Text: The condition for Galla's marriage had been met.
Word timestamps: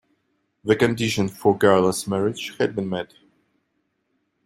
The 0.63 0.75
condition 0.75 1.29
for 1.29 1.55
Galla's 1.55 2.07
marriage 2.07 2.57
had 2.57 2.75
been 2.75 2.89
met. 2.89 3.13